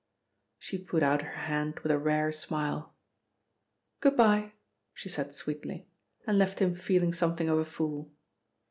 She 0.57 0.79
put 0.79 1.03
out 1.03 1.21
her 1.21 1.41
hand 1.43 1.79
with 1.81 1.91
a 1.91 1.99
rare 1.99 2.31
smile. 2.31 2.95
"Good 3.99 4.17
bye," 4.17 4.53
she 4.95 5.09
said 5.09 5.31
sweetly, 5.35 5.85
and 6.25 6.39
left 6.39 6.57
him 6.59 6.73
feeling 6.73 7.13
something 7.13 7.47
of 7.47 7.59
a 7.59 7.65
fool. 7.65 8.11